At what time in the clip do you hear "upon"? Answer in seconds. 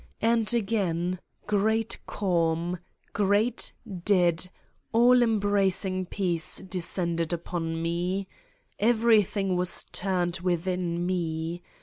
7.31-7.79